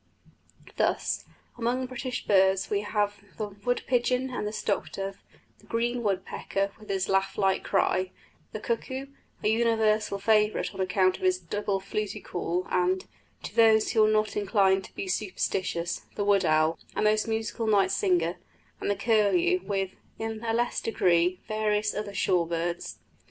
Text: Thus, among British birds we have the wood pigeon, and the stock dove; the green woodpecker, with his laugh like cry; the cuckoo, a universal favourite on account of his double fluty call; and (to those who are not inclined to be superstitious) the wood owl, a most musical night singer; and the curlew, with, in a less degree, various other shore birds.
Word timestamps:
Thus, 0.77 1.25
among 1.59 1.85
British 1.85 2.25
birds 2.25 2.71
we 2.71 2.81
have 2.81 3.19
the 3.37 3.49
wood 3.49 3.83
pigeon, 3.85 4.31
and 4.31 4.47
the 4.47 4.51
stock 4.51 4.91
dove; 4.91 5.17
the 5.59 5.67
green 5.67 6.01
woodpecker, 6.01 6.71
with 6.79 6.89
his 6.89 7.07
laugh 7.07 7.37
like 7.37 7.63
cry; 7.63 8.09
the 8.51 8.59
cuckoo, 8.59 9.09
a 9.43 9.47
universal 9.47 10.17
favourite 10.17 10.73
on 10.73 10.81
account 10.81 11.17
of 11.17 11.21
his 11.21 11.37
double 11.37 11.79
fluty 11.79 12.19
call; 12.19 12.65
and 12.71 13.05
(to 13.43 13.55
those 13.55 13.91
who 13.91 14.03
are 14.03 14.09
not 14.09 14.35
inclined 14.35 14.85
to 14.85 14.95
be 14.95 15.07
superstitious) 15.07 16.01
the 16.15 16.25
wood 16.25 16.45
owl, 16.45 16.79
a 16.95 17.01
most 17.03 17.27
musical 17.27 17.67
night 17.67 17.91
singer; 17.91 18.37
and 18.79 18.89
the 18.89 18.95
curlew, 18.95 19.59
with, 19.63 19.91
in 20.17 20.43
a 20.43 20.51
less 20.51 20.81
degree, 20.81 21.41
various 21.47 21.93
other 21.93 22.15
shore 22.15 22.47
birds. 22.47 22.97